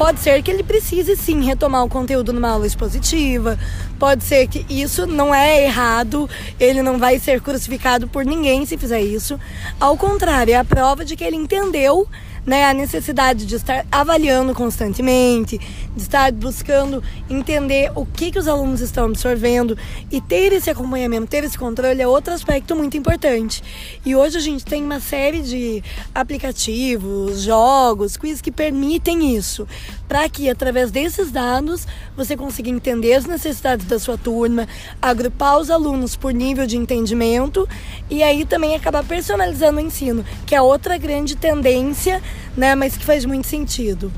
Pode 0.00 0.20
ser 0.20 0.42
que 0.42 0.50
ele 0.50 0.62
precise 0.62 1.14
sim 1.14 1.44
retomar 1.44 1.84
o 1.84 1.88
conteúdo 1.88 2.32
numa 2.32 2.48
aula 2.48 2.66
expositiva, 2.66 3.58
pode 3.98 4.24
ser 4.24 4.48
que 4.48 4.64
isso 4.66 5.06
não 5.06 5.34
é 5.34 5.62
errado, 5.62 6.26
ele 6.58 6.80
não 6.80 6.98
vai 6.98 7.18
ser 7.18 7.42
crucificado 7.42 8.08
por 8.08 8.24
ninguém 8.24 8.64
se 8.64 8.78
fizer 8.78 9.02
isso. 9.02 9.38
Ao 9.78 9.98
contrário, 9.98 10.54
é 10.54 10.56
a 10.56 10.64
prova 10.64 11.04
de 11.04 11.14
que 11.14 11.22
ele 11.22 11.36
entendeu 11.36 12.08
né, 12.44 12.64
a 12.64 12.74
necessidade 12.74 13.46
de 13.46 13.56
estar 13.56 13.86
avaliando 13.90 14.54
constantemente, 14.54 15.58
de 15.94 16.02
estar 16.02 16.32
buscando 16.32 17.02
entender 17.28 17.90
o 17.94 18.06
que, 18.06 18.30
que 18.30 18.38
os 18.38 18.48
alunos 18.48 18.80
estão 18.80 19.06
absorvendo 19.06 19.76
e 20.10 20.20
ter 20.20 20.52
esse 20.52 20.70
acompanhamento, 20.70 21.26
ter 21.26 21.44
esse 21.44 21.58
controle 21.58 22.00
é 22.00 22.06
outro 22.06 22.32
aspecto 22.32 22.74
muito 22.74 22.96
importante. 22.96 23.62
E 24.04 24.16
hoje 24.16 24.38
a 24.38 24.40
gente 24.40 24.64
tem 24.64 24.82
uma 24.82 25.00
série 25.00 25.42
de 25.42 25.82
aplicativos, 26.14 27.42
jogos, 27.42 28.16
quiz 28.16 28.40
que 28.40 28.50
permitem 28.50 29.36
isso, 29.36 29.66
para 30.08 30.28
que 30.28 30.48
através 30.48 30.90
desses 30.90 31.30
dados 31.30 31.86
você 32.16 32.36
consiga 32.36 32.70
entender 32.70 33.14
as 33.14 33.26
necessidades 33.26 33.86
da 33.86 33.98
sua 33.98 34.16
turma, 34.16 34.66
agrupar 35.00 35.58
os 35.58 35.70
alunos 35.70 36.16
por 36.16 36.32
nível 36.32 36.66
de 36.66 36.76
entendimento 36.76 37.68
e 38.08 38.22
aí 38.22 38.44
também 38.44 38.74
acabar 38.74 39.04
personalizando 39.04 39.78
o 39.78 39.82
ensino, 39.82 40.24
que 40.46 40.54
é 40.54 40.62
outra 40.62 40.96
grande 40.96 41.36
tendência 41.36 42.22
né? 42.56 42.74
Mas 42.74 42.96
que 42.96 43.04
faz 43.04 43.24
muito 43.24 43.46
sentido. 43.46 44.12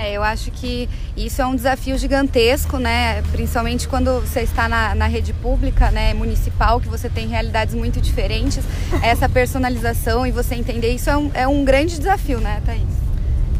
É, 0.00 0.12
eu 0.12 0.22
acho 0.22 0.50
que 0.50 0.88
isso 1.14 1.42
é 1.42 1.46
um 1.46 1.54
desafio 1.54 1.98
gigantesco, 1.98 2.78
né? 2.78 3.20
Principalmente 3.32 3.86
quando 3.86 4.20
você 4.20 4.40
está 4.40 4.66
na, 4.66 4.94
na 4.94 5.06
rede 5.06 5.34
pública, 5.34 5.90
né, 5.90 6.14
municipal, 6.14 6.80
que 6.80 6.88
você 6.88 7.10
tem 7.10 7.28
realidades 7.28 7.74
muito 7.74 8.00
diferentes. 8.00 8.64
Essa 9.02 9.28
personalização 9.28 10.26
e 10.26 10.30
você 10.30 10.54
entender 10.54 10.94
isso 10.94 11.10
é 11.10 11.16
um, 11.16 11.30
é 11.34 11.46
um 11.46 11.64
grande 11.64 11.98
desafio, 11.98 12.40
né, 12.40 12.62
Thaís? 12.64 12.82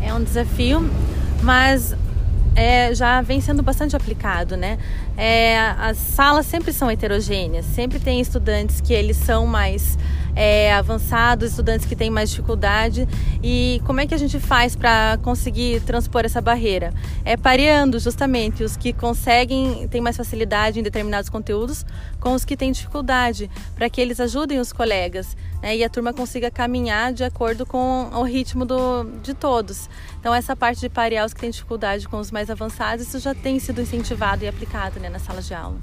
É 0.01 0.15
um 0.15 0.25
desafio, 0.25 0.89
mas 1.43 1.95
é, 2.55 2.95
já 2.95 3.21
vem 3.21 3.41
sendo 3.41 3.63
bastante 3.63 3.95
aplicado, 3.95 4.57
né? 4.57 4.79
É, 5.23 5.59
as 5.79 5.99
salas 5.99 6.47
sempre 6.47 6.73
são 6.73 6.91
heterogêneas, 6.91 7.67
sempre 7.67 8.01
tem 8.01 8.23
estudantes 8.23 8.81
que 8.81 8.95
eles 8.95 9.19
são 9.19 9.47
mais 9.47 9.99
é, 10.35 10.73
avançados, 10.73 11.51
estudantes 11.51 11.85
que 11.85 11.95
têm 11.95 12.09
mais 12.09 12.31
dificuldade. 12.31 13.07
E 13.43 13.83
como 13.85 14.01
é 14.01 14.07
que 14.07 14.15
a 14.15 14.19
gente 14.19 14.41
faz 14.41 14.75
para 14.75 15.19
conseguir 15.23 15.83
transpor 15.83 16.25
essa 16.25 16.41
barreira? 16.41 16.95
É 17.23 17.37
pareando 17.37 17.99
justamente 17.99 18.65
os 18.65 18.79
que 18.79 18.95
conseguem, 18.95 19.87
têm 19.89 20.01
mais 20.01 20.17
facilidade 20.17 20.81
em 20.81 20.83
determinados 20.83 21.29
conteúdos 21.29 21.85
com 22.19 22.33
os 22.33 22.43
que 22.43 22.57
têm 22.57 22.73
dificuldade, 22.73 23.51
para 23.75 23.91
que 23.91 24.01
eles 24.01 24.21
ajudem 24.21 24.59
os 24.59 24.73
colegas 24.73 25.37
né, 25.63 25.77
e 25.77 25.85
a 25.85 25.89
turma 25.89 26.13
consiga 26.13 26.51
caminhar 26.51 27.13
de 27.13 27.25
acordo 27.25 27.67
com 27.67 28.09
o 28.13 28.23
ritmo 28.23 28.65
do, 28.65 29.05
de 29.23 29.35
todos. 29.35 29.89
Então, 30.19 30.35
essa 30.35 30.57
parte 30.57 30.81
de 30.81 30.89
parear 30.89 31.27
os 31.27 31.35
que 31.35 31.41
têm 31.41 31.51
dificuldade 31.51 32.09
com 32.09 32.19
os 32.19 32.31
mais 32.31 32.51
avançados, 32.51 33.07
isso 33.07 33.19
já 33.19 33.35
tem 33.35 33.59
sido 33.59 33.81
incentivado 33.81 34.45
e 34.45 34.49
aplicado 34.49 34.99
né, 34.99 35.09
na 35.11 35.19
sala 35.19 35.43
de 35.43 35.55
aula. 35.55 35.79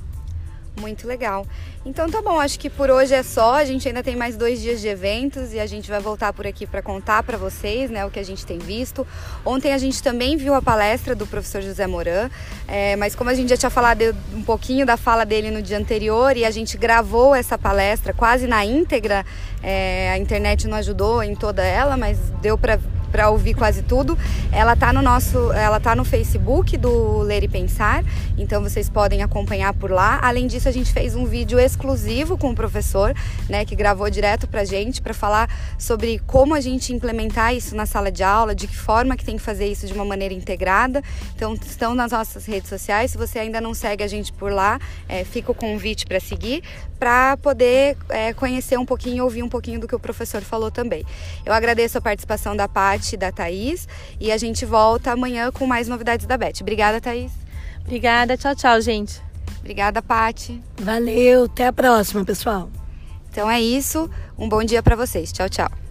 Muito 0.79 1.07
legal. 1.07 1.45
Então 1.83 2.09
tá 2.09 2.21
bom, 2.21 2.39
acho 2.39 2.59
que 2.59 2.69
por 2.69 2.91
hoje 2.91 3.13
é 3.13 3.23
só. 3.23 3.55
A 3.55 3.65
gente 3.65 3.87
ainda 3.87 4.03
tem 4.03 4.15
mais 4.15 4.37
dois 4.37 4.61
dias 4.61 4.79
de 4.79 4.87
eventos 4.87 5.51
e 5.51 5.59
a 5.59 5.65
gente 5.65 5.89
vai 5.89 5.99
voltar 5.99 6.31
por 6.33 6.45
aqui 6.45 6.67
para 6.67 6.81
contar 6.81 7.23
para 7.23 7.35
vocês 7.37 7.89
né, 7.89 8.05
o 8.05 8.11
que 8.11 8.19
a 8.19 8.23
gente 8.23 8.45
tem 8.45 8.59
visto. 8.59 9.07
Ontem 9.43 9.73
a 9.73 9.77
gente 9.77 10.03
também 10.03 10.37
viu 10.37 10.53
a 10.53 10.61
palestra 10.61 11.15
do 11.15 11.25
professor 11.25 11.61
José 11.61 11.87
Moran, 11.87 12.29
é, 12.67 12.95
mas 12.95 13.15
como 13.15 13.29
a 13.29 13.33
gente 13.33 13.49
já 13.49 13.57
tinha 13.57 13.69
falado 13.69 14.15
um 14.33 14.43
pouquinho 14.43 14.85
da 14.85 14.97
fala 14.97 15.25
dele 15.25 15.49
no 15.49 15.61
dia 15.61 15.77
anterior 15.77 16.37
e 16.37 16.45
a 16.45 16.51
gente 16.51 16.77
gravou 16.77 17.33
essa 17.33 17.57
palestra 17.57 18.13
quase 18.13 18.45
na 18.45 18.63
íntegra, 18.63 19.25
é, 19.63 20.11
a 20.11 20.17
internet 20.17 20.67
não 20.67 20.77
ajudou 20.77 21.23
em 21.23 21.35
toda 21.35 21.63
ela, 21.63 21.97
mas 21.97 22.19
deu 22.41 22.57
para 22.57 22.79
para 23.17 23.31
ouvir 23.31 23.55
quase 23.55 23.81
tudo. 23.81 24.15
Ela 24.51 24.75
tá 24.75 24.93
no 24.93 25.01
nosso, 25.01 25.51
ela 25.51 25.79
tá 25.79 25.95
no 25.95 26.05
Facebook 26.05 26.77
do 26.77 27.17
Ler 27.23 27.43
e 27.43 27.47
Pensar, 27.47 28.03
então 28.37 28.61
vocês 28.61 28.91
podem 28.91 29.23
acompanhar 29.23 29.73
por 29.73 29.89
lá. 29.89 30.19
Além 30.21 30.45
disso, 30.45 30.69
a 30.69 30.71
gente 30.71 30.93
fez 30.93 31.15
um 31.15 31.25
vídeo 31.25 31.59
exclusivo 31.59 32.37
com 32.37 32.51
o 32.51 32.55
professor, 32.55 33.15
né, 33.49 33.65
que 33.65 33.75
gravou 33.75 34.07
direto 34.07 34.47
pra 34.47 34.63
gente 34.63 35.01
para 35.01 35.15
falar 35.15 35.49
sobre 35.79 36.19
como 36.27 36.53
a 36.53 36.61
gente 36.61 36.93
implementar 36.93 37.55
isso 37.55 37.75
na 37.75 37.87
sala 37.87 38.11
de 38.11 38.21
aula, 38.21 38.53
de 38.53 38.67
que 38.67 38.77
forma 38.77 39.17
que 39.17 39.25
tem 39.25 39.35
que 39.35 39.41
fazer 39.41 39.65
isso 39.65 39.87
de 39.87 39.93
uma 39.93 40.05
maneira 40.05 40.35
integrada. 40.35 41.01
Então, 41.35 41.55
estão 41.55 41.95
nas 41.95 42.11
nossas 42.11 42.45
redes 42.45 42.69
sociais. 42.69 43.09
Se 43.11 43.17
você 43.17 43.39
ainda 43.39 43.59
não 43.59 43.73
segue 43.73 44.03
a 44.03 44.07
gente 44.07 44.31
por 44.31 44.51
lá, 44.51 44.79
é, 45.09 45.23
fica 45.23 45.51
o 45.51 45.55
convite 45.55 46.05
para 46.05 46.19
seguir, 46.19 46.61
para 46.99 47.35
poder 47.37 47.97
é, 48.09 48.31
conhecer 48.33 48.77
um 48.77 48.85
pouquinho, 48.85 49.23
ouvir 49.23 49.41
um 49.41 49.49
pouquinho 49.49 49.79
do 49.79 49.87
que 49.87 49.95
o 49.95 49.99
professor 49.99 50.43
falou 50.43 50.69
também. 50.69 51.03
Eu 51.43 51.53
agradeço 51.53 51.97
a 51.97 52.01
participação 52.01 52.55
da 52.55 52.67
Paty 52.67 53.06
e 53.13 53.17
da 53.17 53.31
Thaís 53.31 53.87
e 54.19 54.31
a 54.31 54.37
gente 54.37 54.65
volta 54.65 55.11
amanhã 55.11 55.51
com 55.51 55.65
mais 55.65 55.87
novidades 55.87 56.25
da 56.25 56.37
Beth. 56.37 56.61
Obrigada, 56.61 57.01
Thaís. 57.01 57.31
Obrigada, 57.81 58.35
tchau, 58.35 58.55
tchau, 58.55 58.81
gente. 58.81 59.21
Obrigada, 59.59 60.01
Paty. 60.01 60.61
Valeu, 60.77 61.45
até 61.45 61.67
a 61.67 61.73
próxima, 61.73 62.23
pessoal. 62.23 62.69
Então 63.29 63.49
é 63.49 63.61
isso. 63.61 64.09
Um 64.37 64.47
bom 64.47 64.63
dia 64.63 64.81
para 64.81 64.95
vocês. 64.95 65.31
Tchau, 65.31 65.49
tchau. 65.49 65.86